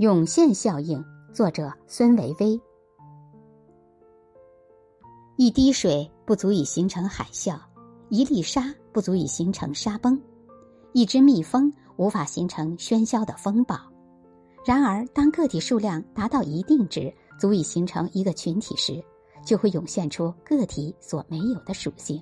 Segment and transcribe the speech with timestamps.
[0.00, 2.58] 涌现效应，作者孙维微。
[5.36, 7.60] 一滴水不足以形成海啸，
[8.08, 10.18] 一粒沙不足以形成沙崩，
[10.94, 13.78] 一只蜜蜂无法形成喧嚣的风暴。
[14.64, 19.04] 然而，当个体数量达到一定值，足以形成一个群体时，
[19.44, 22.18] 就会涌现出个体所没有的属性，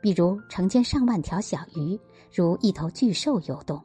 [0.00, 1.98] 比如成千上万条小鱼，
[2.32, 3.82] 如一头巨兽游动，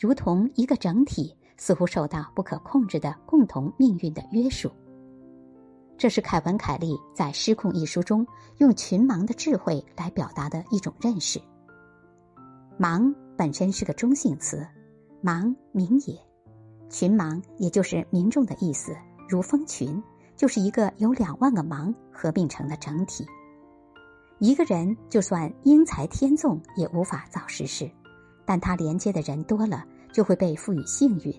[0.00, 1.36] 如同一个整体。
[1.56, 4.70] 似乎受到不可控制的共同命运的约束。
[5.98, 8.26] 这是凯文·凯利在《失控》一书中
[8.58, 11.40] 用群盲的智慧来表达的一种认识。
[12.78, 14.66] 盲本身是个中性词，
[15.22, 16.14] 盲民也，
[16.90, 18.94] 群盲也就是民众的意思，
[19.26, 20.02] 如蜂群，
[20.36, 23.26] 就是一个由两万个盲合并成的整体。
[24.38, 27.90] 一个人就算英才天纵，也无法造实事，
[28.44, 29.82] 但他连接的人多了，
[30.12, 31.34] 就会被赋予幸运。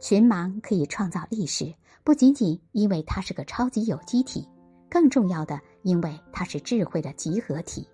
[0.00, 4.48] 群盲可以创造历史，不仅仅因为它是个超级有机体，
[4.88, 7.86] 更重要的，因为它是智慧的集合体。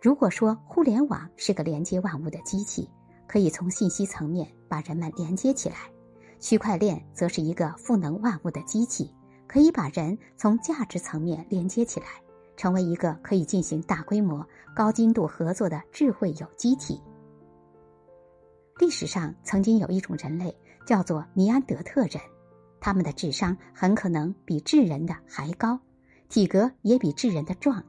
[0.00, 2.88] 如果说互联网是个连接万物的机器，
[3.26, 5.76] 可以从信息层面把人们连接起来；
[6.40, 9.14] 区块链则是一个赋能万物的机器，
[9.46, 12.06] 可以把人从价值层面连接起来，
[12.56, 17.00] 成为一个可以进行大规模、高精度合作的智慧有机体。
[18.78, 20.54] 历史上曾经有一种人类
[20.86, 22.20] 叫做尼安德特人，
[22.80, 25.78] 他们的智商很可能比智人的还高，
[26.28, 27.82] 体格也比智人的壮，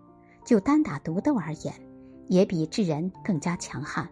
[0.46, 1.74] 就单打独斗而言，
[2.28, 4.08] 也比智人更加强悍。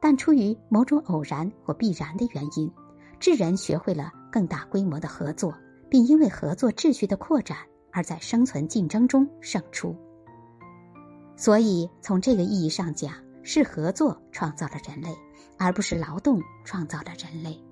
[0.00, 2.72] 但出于某种偶然或必然的原因，
[3.20, 5.54] 智人学会了更大规模的合作，
[5.90, 7.58] 并因为合作秩序的扩展
[7.92, 9.94] 而在生存竞争中胜出。
[11.36, 15.08] 所以，从这个意义上讲，是合作创造了人类。
[15.58, 17.67] 而不是劳动创造了人类。